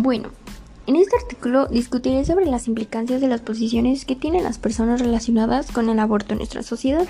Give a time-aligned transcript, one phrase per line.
[0.00, 0.28] Bueno,
[0.86, 5.72] en este artículo discutiré sobre las implicancias de las posiciones que tienen las personas relacionadas
[5.72, 7.04] con el aborto en nuestra sociedad.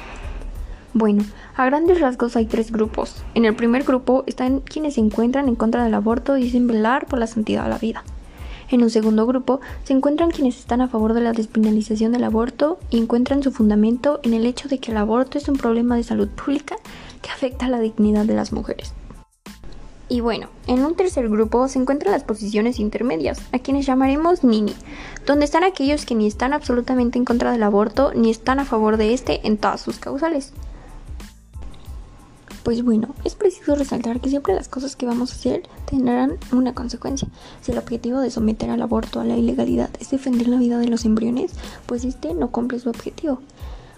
[0.94, 1.22] Bueno,
[1.54, 3.22] a grandes rasgos hay tres grupos.
[3.34, 7.04] En el primer grupo están quienes se encuentran en contra del aborto y dicen velar
[7.04, 8.04] por la santidad de la vida.
[8.70, 12.78] En un segundo grupo se encuentran quienes están a favor de la despenalización del aborto
[12.88, 16.04] y encuentran su fundamento en el hecho de que el aborto es un problema de
[16.04, 16.76] salud pública
[17.20, 18.94] que afecta a la dignidad de las mujeres.
[20.08, 24.74] Y bueno, en un tercer grupo se encuentran las posiciones intermedias, a quienes llamaremos Nini,
[25.26, 28.96] donde están aquellos que ni están absolutamente en contra del aborto ni están a favor
[28.96, 30.54] de este en todas sus causales.
[32.62, 36.74] Pues bueno, es preciso resaltar que siempre las cosas que vamos a hacer tendrán una
[36.74, 37.28] consecuencia.
[37.60, 40.88] Si el objetivo de someter al aborto a la ilegalidad es defender la vida de
[40.88, 41.52] los embriones,
[41.86, 43.40] pues este no cumple su objetivo.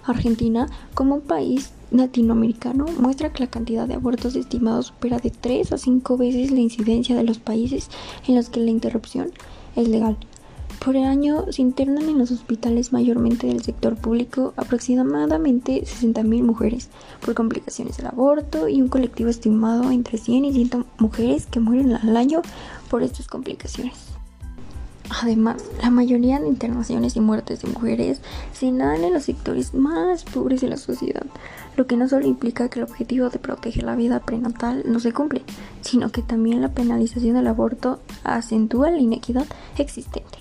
[0.04, 5.73] Argentina, como un país latinoamericano, muestra que la cantidad de abortos estimados supera de 3
[5.73, 7.88] a 5 veces la incidencia de los países
[8.27, 9.30] en los que la interrupción
[9.77, 10.16] es legal.
[10.85, 16.88] Por el año se internan en los hospitales mayormente del sector público aproximadamente 60.000 mujeres
[17.21, 21.93] por complicaciones del aborto y un colectivo estimado entre 100 y 100 mujeres que mueren
[21.93, 22.41] al año
[22.88, 24.09] por estas complicaciones.
[25.10, 28.20] Además, la mayoría de internaciones y muertes de mujeres
[28.52, 31.26] se dan en los sectores más pobres de la sociedad,
[31.76, 35.12] lo que no solo implica que el objetivo de proteger la vida prenatal no se
[35.12, 35.42] cumple,
[35.80, 39.46] sino que también la penalización del aborto acentúa la inequidad
[39.78, 40.38] existente.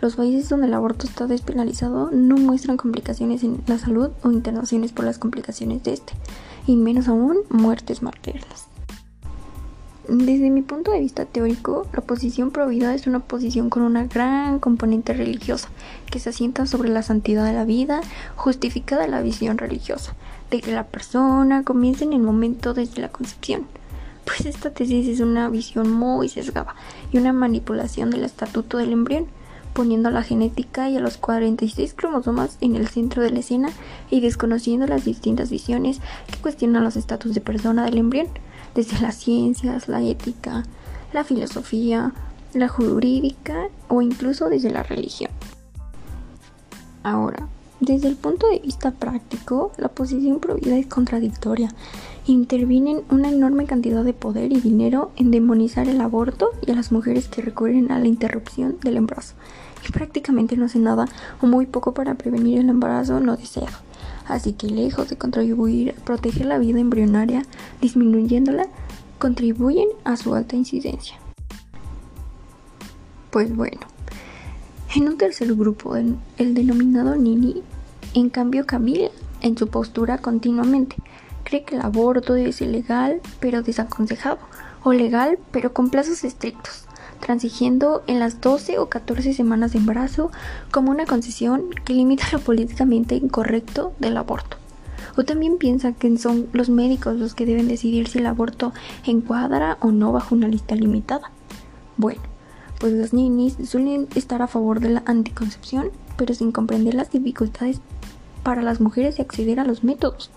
[0.00, 4.92] Los países donde el aborto está despenalizado no muestran complicaciones en la salud o internaciones
[4.92, 6.14] por las complicaciones de este,
[6.66, 8.68] y menos aún muertes maternas.
[10.08, 14.60] Desde mi punto de vista teórico, la posición provida es una posición con una gran
[14.60, 15.68] componente religiosa,
[16.08, 18.02] que se asienta sobre la santidad de la vida,
[18.36, 20.14] justificada la visión religiosa,
[20.52, 23.66] de que la persona comienza en el momento desde la concepción.
[24.24, 26.76] Pues esta tesis es una visión muy sesgada
[27.10, 29.26] y una manipulación del estatuto del embrión,
[29.72, 33.70] poniendo la genética y a los 46 cromosomas en el centro de la escena
[34.08, 36.00] y desconociendo las distintas visiones
[36.30, 38.28] que cuestionan los estatus de persona del embrión,
[38.76, 40.62] desde las ciencias, la ética,
[41.12, 42.12] la filosofía,
[42.52, 45.30] la jurídica o incluso desde la religión.
[47.02, 47.48] Ahora,
[47.80, 51.70] desde el punto de vista práctico, la posición provida es contradictoria.
[52.26, 56.92] Intervienen una enorme cantidad de poder y dinero en demonizar el aborto y a las
[56.92, 59.34] mujeres que recurren a la interrupción del embarazo
[59.88, 61.06] y prácticamente no hace nada
[61.40, 63.85] o muy poco para prevenir el embarazo no deseado.
[64.28, 67.44] Así que lejos de contribuir a proteger la vida embrionaria,
[67.80, 68.66] disminuyéndola,
[69.18, 71.16] contribuyen a su alta incidencia.
[73.30, 73.80] Pues bueno,
[74.94, 77.62] en un tercer grupo, el denominado Nini,
[78.14, 79.08] en cambio Camila,
[79.42, 80.96] en su postura continuamente,
[81.44, 84.38] cree que el aborto debe ser legal pero desaconsejado,
[84.82, 86.85] o legal pero con plazos estrictos
[87.20, 90.30] transigiendo en las 12 o 14 semanas de embarazo
[90.70, 94.56] como una concesión que limita lo políticamente incorrecto del aborto.
[95.16, 98.72] O también piensa que son los médicos los que deben decidir si el aborto
[99.06, 101.30] encuadra o no bajo una lista limitada.
[101.96, 102.20] Bueno,
[102.78, 107.80] pues los ninis suelen estar a favor de la anticoncepción, pero sin comprender las dificultades
[108.42, 110.30] para las mujeres de acceder a los métodos.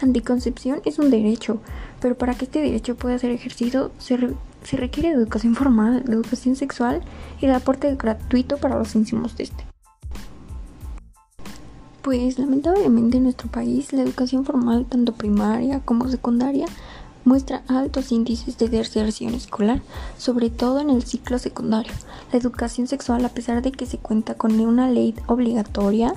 [0.00, 1.60] La anticoncepción es un derecho,
[2.00, 4.18] pero para que este derecho pueda ser ejercido se,
[4.64, 7.02] se requiere educación formal, educación sexual
[7.40, 9.64] y el aporte gratuito para los íntimos de este.
[12.02, 16.66] Pues lamentablemente en nuestro país la educación formal, tanto primaria como secundaria,
[17.24, 19.80] muestra altos índices de deserción escolar,
[20.18, 21.92] sobre todo en el ciclo secundario.
[22.32, 26.14] La educación sexual, a pesar de que se cuenta con una ley obligatoria,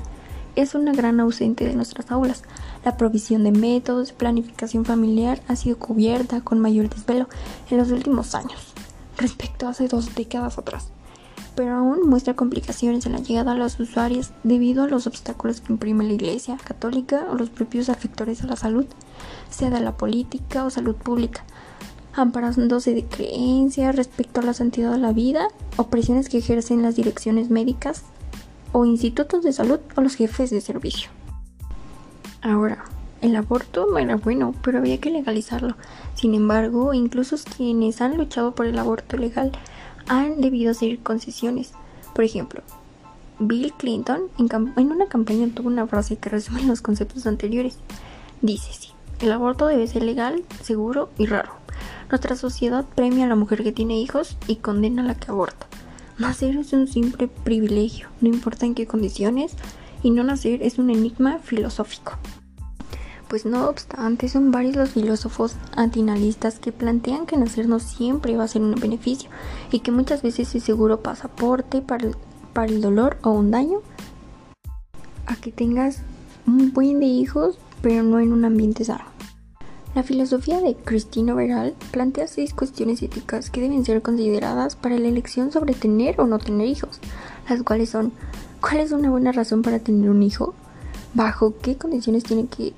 [0.57, 2.41] es una gran ausente de nuestras aulas.
[2.83, 7.29] La provisión de métodos, planificación familiar ha sido cubierta con mayor desvelo
[7.69, 8.73] en los últimos años
[9.17, 10.89] respecto a hace dos décadas atrás,
[11.55, 15.73] pero aún muestra complicaciones en la llegada a los usuarios debido a los obstáculos que
[15.73, 18.85] imprime la Iglesia católica o los propios afectores a la salud,
[19.49, 21.43] sea de la política o salud pública,
[22.13, 25.47] amparándose de creencias respecto a la santidad de la vida
[25.77, 28.03] o presiones que ejercen las direcciones médicas
[28.71, 31.09] o institutos de salud o los jefes de servicio.
[32.41, 32.85] Ahora,
[33.21, 35.75] el aborto no era bueno, pero había que legalizarlo.
[36.13, 39.51] Sin embargo, incluso quienes han luchado por el aborto legal
[40.07, 41.73] han debido hacer concesiones.
[42.13, 42.61] Por ejemplo,
[43.39, 47.77] Bill Clinton en, una campaña tuvo una frase que resume los conceptos anteriores.
[48.41, 48.89] Dice sí,
[49.19, 51.51] el aborto debe ser legal, seguro y raro.
[52.09, 55.67] Nuestra sociedad premia a la mujer que tiene hijos y condena a la que aborta.
[56.17, 59.53] Nacer es un simple privilegio, no importa en qué condiciones,
[60.01, 62.13] y no nacer es un enigma filosófico.
[63.27, 68.45] Pues no obstante, son varios los filósofos antinalistas que plantean que nacer no siempre va
[68.45, 69.29] a ser un beneficio
[69.71, 72.15] y que muchas veces es seguro pasaporte para el,
[72.53, 73.81] para el dolor o un daño
[75.27, 76.01] a que tengas
[76.47, 79.16] un buen de hijos, pero no en un ambiente sano.
[79.97, 85.07] La filosofía de Christine Overall plantea seis cuestiones éticas que deben ser consideradas para la
[85.07, 86.99] elección sobre tener o no tener hijos,
[87.49, 88.11] las cuales son
[88.61, 90.53] ¿cuál es una buena razón para tener un hijo?
[91.15, 92.73] ¿Bajo qué condiciones tiene que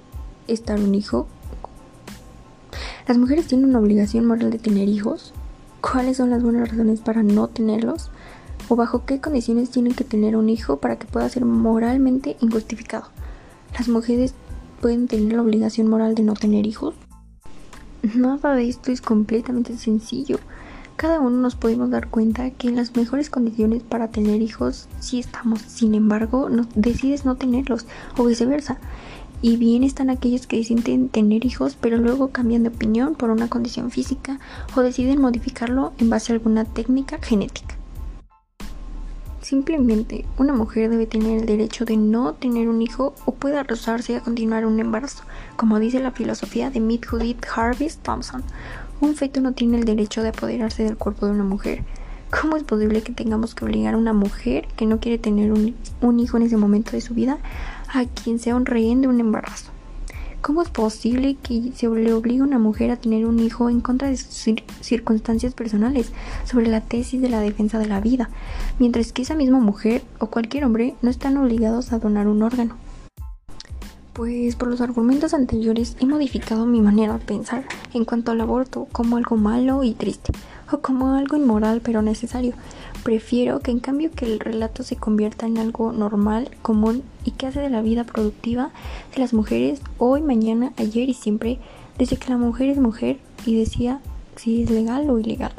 [0.47, 1.27] estar un hijo?
[3.05, 5.33] ¿Las mujeres tienen una obligación moral de tener hijos?
[5.81, 8.11] ¿Cuáles son las buenas razones para no tenerlos?
[8.69, 13.09] ¿O bajo qué condiciones tienen que tener un hijo para que pueda ser moralmente injustificado?
[13.77, 14.35] ¿Las mujeres
[14.79, 16.95] pueden tener la obligación moral de no tener hijos?
[18.01, 20.39] Nada de esto es completamente sencillo.
[20.95, 25.19] Cada uno nos podemos dar cuenta que en las mejores condiciones para tener hijos sí
[25.19, 27.85] estamos, sin embargo, no, decides no tenerlos
[28.17, 28.79] o viceversa.
[29.41, 33.49] Y bien están aquellos que deciden tener hijos pero luego cambian de opinión por una
[33.49, 34.39] condición física
[34.75, 37.78] o deciden modificarlo en base a alguna técnica genética.
[39.49, 44.15] Simplemente, una mujer debe tener el derecho de no tener un hijo o puede rehusarse
[44.15, 45.23] a continuar un embarazo,
[45.55, 48.43] como dice la filosofía de Meet Judith Harvey Thompson.
[49.01, 51.83] Un feto no tiene el derecho de apoderarse del cuerpo de una mujer.
[52.29, 55.75] ¿Cómo es posible que tengamos que obligar a una mujer que no quiere tener un,
[55.99, 57.39] un hijo en ese momento de su vida
[57.91, 59.71] a quien sea un rehén de un embarazo?
[60.41, 63.81] ¿Cómo es posible que se le obligue a una mujer a tener un hijo en
[63.81, 66.11] contra de sus circunstancias personales
[66.45, 68.29] sobre la tesis de la defensa de la vida,
[68.79, 72.77] mientras que esa misma mujer o cualquier hombre no están obligados a donar un órgano?
[74.13, 78.87] Pues por los argumentos anteriores he modificado mi manera de pensar en cuanto al aborto
[78.91, 80.31] como algo malo y triste,
[80.71, 82.53] o como algo inmoral pero necesario.
[83.03, 87.45] Prefiero que en cambio que el relato se convierta en algo normal, común y que
[87.45, 88.71] hace de la vida productiva
[89.13, 91.59] de las mujeres hoy, mañana, ayer y siempre,
[91.99, 94.01] desde que la mujer es mujer y decía
[94.35, 95.51] si es legal o ilegal.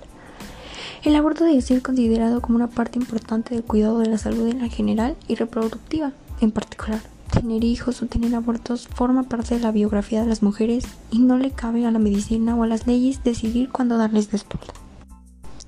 [1.05, 4.59] El aborto debe ser considerado como una parte importante del cuidado de la salud en
[4.59, 7.01] la general y reproductiva en particular.
[7.31, 11.39] Tener hijos o tener abortos forma parte de la biografía de las mujeres y no
[11.39, 14.63] le cabe a la medicina o a las leyes decidir cuándo darles después.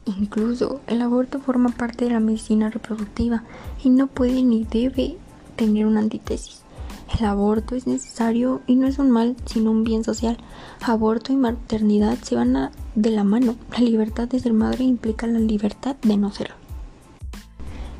[0.05, 3.45] Incluso el aborto forma parte de la medicina reproductiva
[3.85, 5.17] y no puede ni debe
[5.65, 6.63] tener una antítesis.
[7.19, 10.39] El aborto es necesario y no es un mal, sino un bien social.
[10.81, 13.57] Aborto y maternidad se van de la mano.
[13.73, 16.55] La libertad de ser madre implica la libertad de no serlo.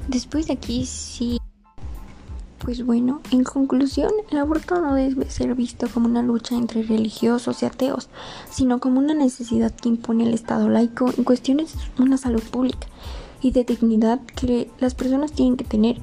[0.09, 1.39] Después de aquí sí
[2.65, 7.61] pues bueno, en conclusión, el aborto no debe ser visto como una lucha entre religiosos
[7.61, 8.09] y ateos,
[8.51, 12.87] sino como una necesidad que impone el Estado laico en cuestiones de una salud pública
[13.41, 16.01] y de dignidad que las personas tienen que tener.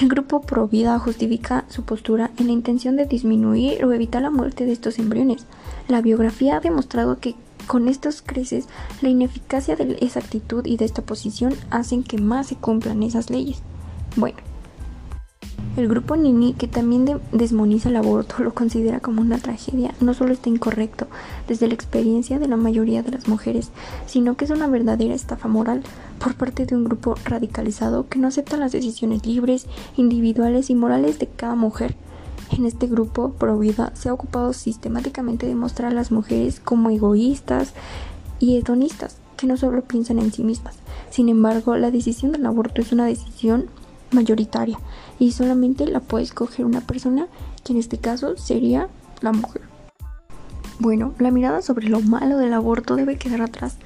[0.00, 4.30] El grupo Pro Vida justifica su postura en la intención de disminuir o evitar la
[4.30, 5.44] muerte de estos embriones.
[5.88, 7.34] La biografía ha demostrado que
[7.66, 8.66] con estos creces
[9.02, 13.28] la ineficacia de esa actitud y de esta posición hacen que más se cumplan esas
[13.28, 13.60] leyes.
[14.16, 14.38] Bueno,
[15.80, 20.32] el grupo Nini, que también desmoniza el aborto, lo considera como una tragedia, no solo
[20.32, 21.06] está incorrecto
[21.48, 23.70] desde la experiencia de la mayoría de las mujeres,
[24.06, 25.82] sino que es una verdadera estafa moral
[26.18, 29.66] por parte de un grupo radicalizado que no acepta las decisiones libres,
[29.96, 31.96] individuales y morales de cada mujer.
[32.50, 37.72] En este grupo, Provida se ha ocupado sistemáticamente de mostrar a las mujeres como egoístas
[38.38, 40.76] y hedonistas, que no solo piensan en sí mismas.
[41.10, 43.66] Sin embargo, la decisión del aborto es una decisión
[44.12, 44.78] mayoritaria
[45.18, 47.26] y solamente la puede escoger una persona
[47.64, 48.88] que en este caso sería
[49.20, 49.62] la mujer.
[50.78, 53.76] Bueno, la mirada sobre lo malo del aborto debe quedar atrás,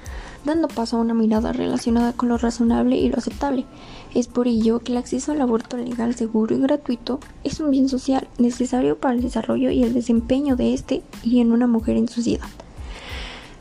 [0.45, 3.65] dando paso a una mirada relacionada con lo razonable y lo aceptable.
[4.15, 7.89] Es por ello que el acceso al aborto legal, seguro y gratuito es un bien
[7.89, 12.07] social necesario para el desarrollo y el desempeño de este y en una mujer en
[12.07, 12.47] sociedad.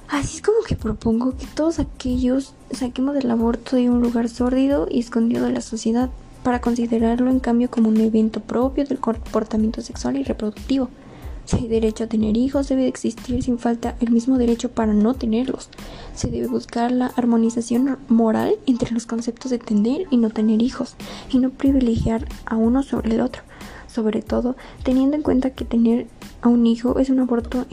[0.10, 4.88] Así es como que propongo que todos aquellos saquemos el aborto de un lugar sórdido
[4.92, 6.12] y escondido de la sociedad
[6.44, 10.90] para considerarlo en cambio como un evento propio del comportamiento sexual y reproductivo.
[11.46, 15.14] Si hay derecho a tener hijos, debe existir sin falta el mismo derecho para no
[15.14, 15.70] tenerlos.
[16.16, 20.96] Se debe buscar la armonización moral entre los conceptos de tener y no tener hijos,
[21.30, 23.42] y no privilegiar a uno sobre el otro.
[23.88, 26.08] Sobre todo, teniendo en cuenta que tener
[26.42, 27.66] a un hijo es un aborto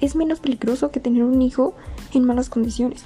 [0.00, 1.74] es menos peligroso que tener un hijo
[2.14, 3.04] en malas condiciones.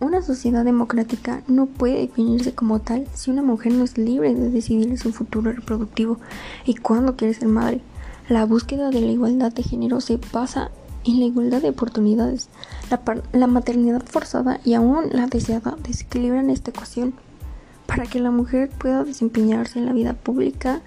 [0.00, 4.50] Una sociedad democrática no puede definirse como tal si una mujer no es libre de
[4.50, 6.18] decidir su futuro reproductivo
[6.64, 7.80] y cuándo quiere ser madre.
[8.28, 10.70] La búsqueda de la igualdad de género se basa
[11.04, 12.48] en la igualdad de oportunidades.
[12.90, 13.00] La,
[13.32, 17.14] la maternidad forzada y aún la deseada desequilibran esta ecuación.
[17.86, 20.82] Para que la mujer pueda desempeñarse en la vida pública,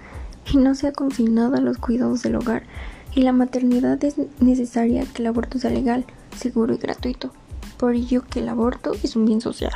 [0.50, 2.64] y no sea confinado a los cuidados del hogar.
[3.14, 6.04] Y la maternidad es necesaria que el aborto sea legal,
[6.36, 7.30] seguro y gratuito.
[7.82, 9.72] Por ello que el aborto es un bien social.